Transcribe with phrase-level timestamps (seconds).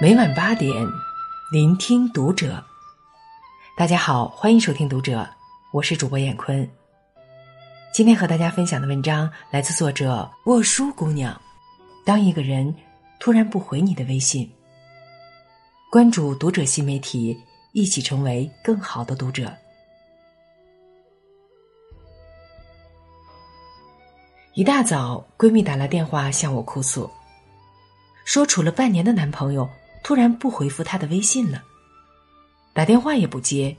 [0.00, 0.72] 每晚八点，
[1.50, 2.64] 聆听读者。
[3.76, 5.28] 大家好，欢迎收听读者，
[5.72, 6.70] 我是主播闫坤。
[7.92, 11.38] 今天和大家分享的文章来自作者沃书姑娘。
[12.06, 12.72] 当一个人
[13.18, 14.48] 突然不回你的微信，
[15.90, 17.36] 关注读者新媒体，
[17.72, 19.52] 一起成为更好的读者。
[24.54, 27.10] 一大早，闺蜜打来电话向我哭诉，
[28.24, 29.68] 说处了半年的男朋友
[30.08, 31.62] 突然不回复她的微信了，
[32.72, 33.76] 打电话也不接，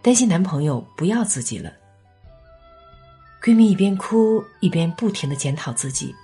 [0.00, 1.72] 担心男朋友不要自己了。
[3.42, 6.14] 闺蜜一边哭一边不停的检讨自己，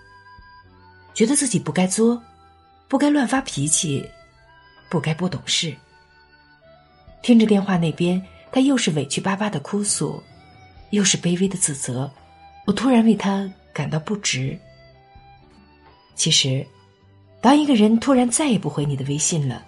[1.13, 2.23] 觉得自己不该作，
[2.87, 4.09] 不该乱发脾气，
[4.89, 5.75] 不该不懂事。
[7.21, 10.23] 听着电话那边，她又是委屈巴巴的哭诉，
[10.91, 12.09] 又是卑微的自责，
[12.65, 13.53] 我突然为她。
[13.75, 14.57] 感到不值。
[16.15, 16.65] 其实，
[17.43, 19.67] 当一个人突然再也不回你的微信了，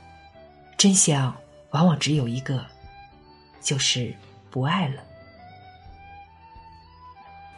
[0.78, 1.34] 真相
[1.72, 2.64] 往往只有一个，
[3.60, 4.14] 就是
[4.48, 5.02] 不爱了。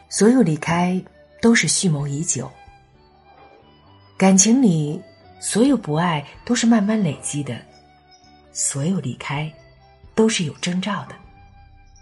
[0.09, 0.99] 所有离开
[1.39, 2.51] 都是蓄谋已久，
[4.17, 4.99] 感情里
[5.39, 7.55] 所有不爱都是慢慢累积的，
[8.51, 9.53] 所有离开
[10.15, 11.15] 都是有征兆的。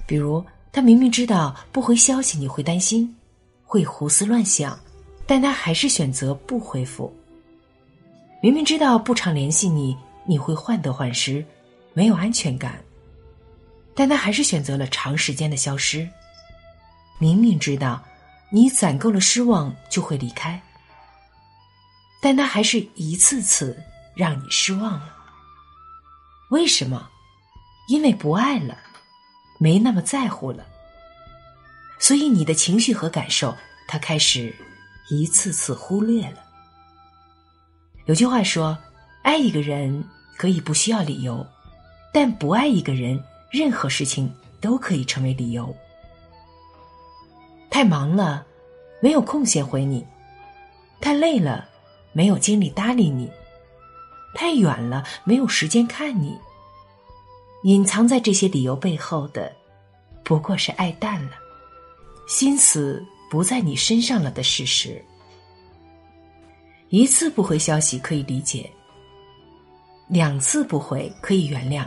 [0.08, 0.42] 比如，
[0.72, 3.14] 他明明知道不回消息你会担心。
[3.68, 4.80] 会胡思乱想，
[5.28, 7.14] 但他还是选择不回复。
[8.46, 11.44] 明明知道不常联系你，你会患得患失，
[11.94, 12.80] 没有安全感，
[13.96, 16.08] 但他还是选择了长时间的消失。
[17.18, 18.06] 明明知道
[18.52, 20.62] 你攒够了失望就会离开，
[22.22, 23.76] 但他还是一次次
[24.16, 25.12] 让你失望了。
[26.52, 27.10] 为什么？
[27.88, 28.78] 因为不爱了，
[29.58, 30.64] 没那么在乎了。
[31.98, 33.58] 所以，你的情绪和感受，
[33.88, 34.56] 他开始
[35.10, 36.45] 一次次忽略了。
[38.06, 38.78] 有句话说
[39.24, 40.04] ：“爱一个人
[40.38, 41.46] 可以不需要理由，
[42.14, 44.32] 但不爱一个人，任何事情
[44.62, 45.76] 都可以成为理由。”
[47.72, 48.46] 太忙了，
[49.02, 50.02] 没有空闲回你；
[51.02, 51.68] 太累了，
[52.14, 53.28] 没有精力搭理你；
[54.36, 56.38] 太远了，没有时间看你。
[57.64, 59.52] 隐藏在这些理由背后的，
[60.24, 61.32] 不过是爱淡了。
[62.28, 65.04] 心思不在你身上了的事实，
[66.98, 68.72] 一次不回消息可以理解，
[70.08, 71.86] 两次不回可以原谅，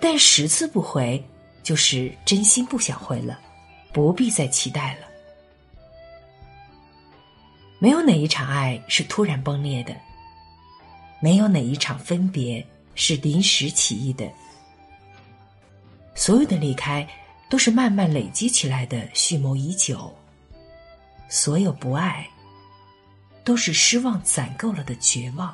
[0.00, 1.24] 但十次不回
[1.62, 3.38] 就是真心不想回了，
[3.92, 5.06] 不必再期待了。
[7.78, 9.94] 没有哪一场爱是突然崩裂的，
[11.20, 12.66] 没有哪一场分别
[12.96, 14.28] 是临时起意的，
[16.16, 17.08] 所有的离开。
[17.48, 20.12] 都是慢慢累积起来的，蓄谋已久。
[21.28, 22.24] 所有不爱，
[23.50, 25.52] 都是失望攒够了的绝望。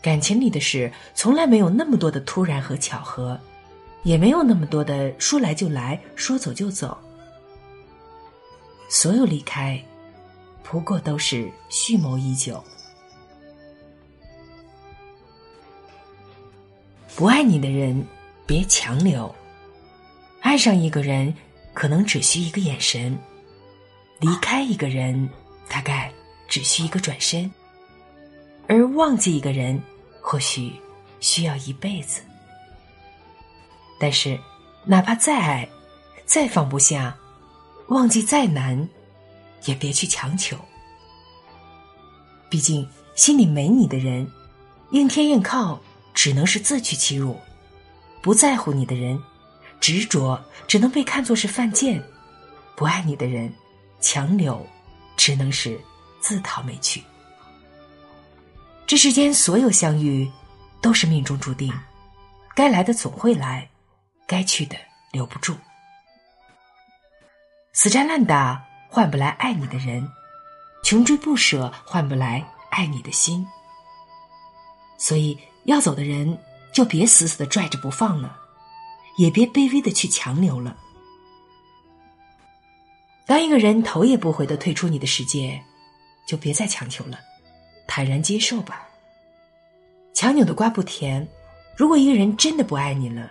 [0.00, 3.36] 感情里的事，从来没有那么多的突然和巧合，
[4.04, 6.96] 也没有那么多的说来就来说走就走。
[8.88, 9.84] 所有离开，
[10.62, 12.62] 不过都是蓄谋已久。
[17.16, 18.06] 不爱你的人。
[18.46, 19.34] 别强留。
[20.40, 21.34] 爱上一个人，
[21.74, 23.16] 可能只需一个眼神；
[24.20, 25.28] 离开一个人，
[25.68, 26.12] 大概
[26.46, 27.50] 只需一个转身。
[28.68, 29.80] 而忘记一个人，
[30.20, 30.72] 或许
[31.20, 32.20] 需要一辈子。
[33.98, 34.38] 但是，
[34.84, 35.68] 哪怕再爱，
[36.24, 37.16] 再放不下，
[37.88, 38.88] 忘记再难，
[39.64, 40.56] 也别去强求。
[42.48, 44.30] 毕竟，心里没你的人，
[44.90, 45.80] 硬贴硬靠，
[46.14, 47.38] 只能是自取其辱。
[48.22, 49.20] 不在乎你的人，
[49.80, 52.00] 执着只能被看作是犯贱；
[52.76, 53.52] 不爱你的人，
[54.00, 54.66] 强留
[55.16, 55.80] 只能是
[56.20, 57.02] 自讨没趣。
[58.86, 60.30] 这世间所有相遇，
[60.80, 61.72] 都是命中注定，
[62.54, 63.68] 该来的总会来，
[64.26, 64.76] 该去的
[65.12, 65.54] 留不住。
[67.72, 70.08] 死缠烂打换不来爱你的人，
[70.82, 73.46] 穷追不舍换不来爱你的心。
[74.98, 76.38] 所以要走的人。
[76.72, 78.38] 就别死死的拽着不放了，
[79.16, 80.76] 也别卑微的去强留了。
[83.30, 85.62] 当一个人头也不回的退出你的世界，
[86.26, 87.16] 就别再强求了，
[87.86, 88.88] 坦然接受吧。
[90.12, 91.24] 强扭的瓜不甜，
[91.76, 93.30] 如果一个人真的不爱你了，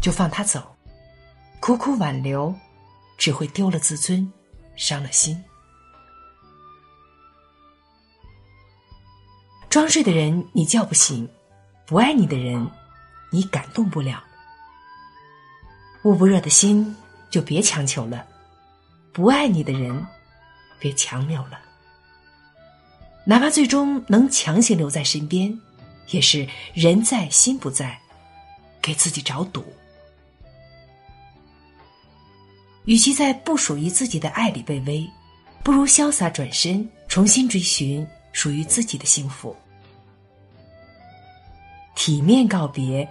[0.00, 0.62] 就放他走，
[1.58, 2.54] 苦苦挽留，
[3.18, 4.32] 只会丢了自尊，
[4.76, 5.42] 伤了心。
[9.68, 11.28] 装睡的人，你叫不醒。
[11.84, 12.64] 不爱你的人，
[13.32, 14.22] 你感动不了。
[16.04, 16.96] 捂不热的心，
[17.28, 18.24] 就别强求了；
[19.12, 20.06] 不爱你的人，
[20.78, 21.60] 别强留了。
[23.24, 25.56] 哪怕最终能强行留在身边，
[26.08, 28.00] 也是人在心不在，
[28.80, 29.64] 给自己找堵。
[32.86, 35.08] 与其在不属于自己的爱里卑微，
[35.62, 39.54] 不如潇洒转身，重新追寻属于自己的幸福。
[41.94, 43.08] 体面告别，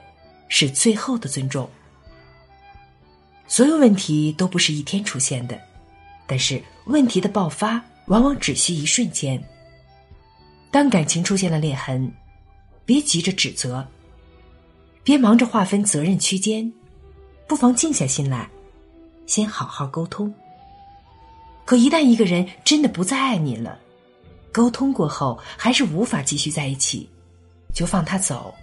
[0.50, 1.69] 是最后的尊重。
[3.48, 5.57] 所有问题都不是一天出现的，
[6.31, 9.38] 但是问题的爆发往往只需一瞬间。
[10.72, 12.10] 当感情出现了裂痕，
[12.86, 13.86] 别急着指责，
[15.04, 16.72] 别忙着划分责任区间，
[17.50, 18.50] 不妨静下心来，
[19.28, 20.33] 先好好沟通。
[21.66, 23.77] 可一旦一个人真的不再爱你了，
[24.54, 27.10] 沟通过后还是无法继续在一起，
[27.74, 28.56] 就放他走，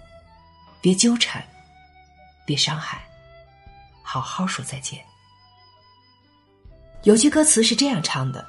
[0.81, 1.45] 别纠缠，
[2.47, 2.99] 别伤害，
[4.01, 4.99] 好好说再见。
[7.03, 8.45] 有句歌词是这样唱的：“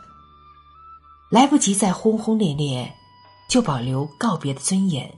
[1.31, 2.93] 来不及再轰轰烈烈。”
[3.50, 5.12] 就保留告别的尊严。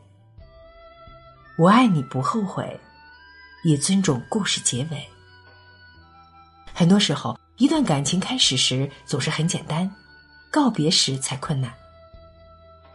[1.59, 2.81] 我爱你不后悔，
[3.63, 5.07] 也尊重故事结尾。
[6.73, 9.95] 很多时候，一段感情开始时总是很简单，
[10.51, 11.71] 告别时才困难。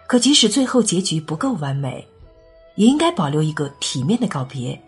[0.07, 2.07] 可即使最后结局不够完美，
[2.73, 4.81] 也应该保留一个体面的告别。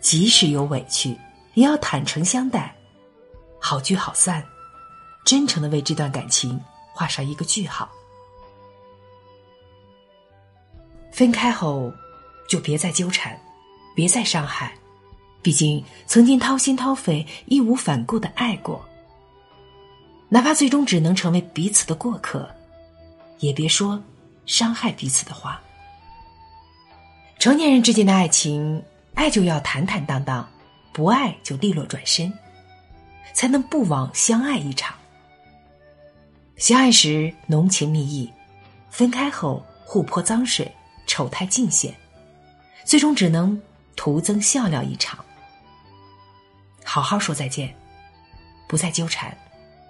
[0.00, 1.16] 即使有委屈，
[1.54, 2.74] 也要坦诚相待，
[3.66, 4.46] 好聚好散，
[5.24, 6.60] 真诚的为这段感情
[6.92, 7.90] 画上一个句号。
[11.10, 11.90] 分开后，
[12.46, 13.40] 就别再纠缠，
[13.96, 14.74] 别再伤害。
[15.40, 18.84] 毕竟曾经掏心掏肺、义无反顾的爱过，
[20.28, 22.46] 哪怕最终只能成为彼此的过客，
[23.38, 23.98] 也别说
[24.44, 25.58] 伤害彼此的话。
[27.38, 28.84] 成年人之间的爱情，
[29.14, 30.46] 爱就要坦坦荡荡，
[30.92, 32.30] 不爱就利落转身，
[33.32, 34.94] 才能不枉相爱一场。
[36.56, 38.32] 相爱时浓情蜜意，
[38.90, 40.70] 分开后互泼脏水。
[41.06, 41.94] 丑态尽显，
[42.82, 43.60] 最终只能
[43.94, 45.22] 徒增笑料一场。
[46.82, 47.72] 好好说再见，
[48.66, 49.36] 不再纠缠，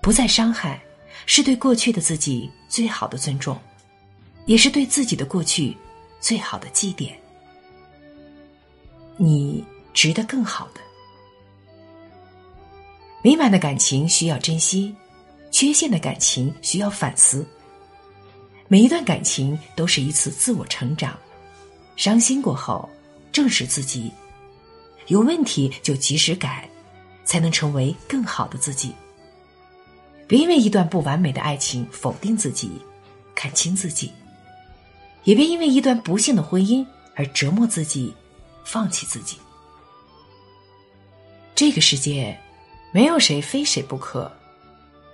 [0.03, 0.83] 不再伤害，
[1.25, 3.57] 是对过去的自己最好的尊重，
[4.45, 5.75] 也是对自己的过去
[6.19, 7.13] 最好的祭奠。
[9.17, 9.65] 你
[9.95, 10.81] 值得更好的。
[13.25, 14.95] 美满的感情需要珍惜，
[15.51, 17.43] 缺陷的感情需要反思。
[18.69, 21.19] 每一段感情都是一次自我成长，
[21.97, 22.87] 伤心过后，
[23.33, 24.13] 正视自己，
[25.07, 26.69] 有问题就及时改，
[27.25, 28.95] 才能成为更好的自己。
[30.29, 32.73] 别因为一段不完美的爱情否定自己，
[33.35, 34.11] 看清自己；
[35.23, 38.15] 也别因为一段不幸的婚姻而折磨自己，
[38.67, 39.39] 放弃自己。
[41.55, 42.39] 这个世界，
[42.95, 44.31] 没有谁非谁不可，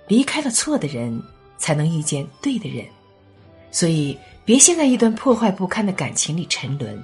[0.07, 1.19] 离开了错的人，
[1.57, 2.85] 才能遇见对的人。
[3.71, 7.03] 所以，别陷在一段破坏不堪的感情里沉沦，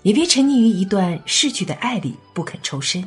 [0.00, 3.06] 也别沉溺于一段逝去的爱里不肯抽身。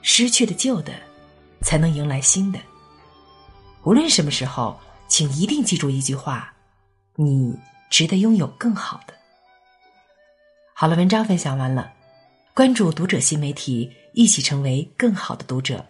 [0.00, 0.92] 失去的旧的，
[1.60, 2.58] 才能迎来新的。
[3.84, 6.52] 无论什么时候，请一定记住一句话：
[7.14, 7.56] 你
[7.88, 9.14] 值得拥有更好的。
[10.74, 11.92] 好了，文章分享完了，
[12.54, 15.82] 关注读者新媒体，一起成为更好的读者。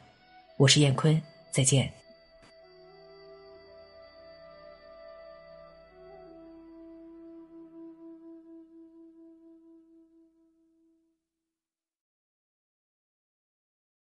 [0.56, 1.20] 我是燕坤，
[1.50, 1.92] 再见。